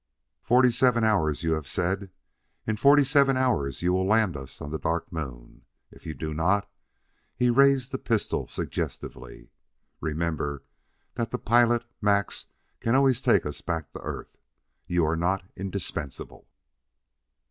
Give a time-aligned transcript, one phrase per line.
[0.41, 2.09] "'Forty seven hours' you have said;
[2.65, 5.61] in forty seven hours you will land us on the Dark Moon.
[5.91, 6.67] If you do not,"
[7.35, 9.51] he raised the pistol suggestively
[9.99, 10.63] "remember
[11.13, 12.47] that the pilot, Max,
[12.79, 14.39] can always take us back to Earth.
[14.87, 16.47] You are not indispensable."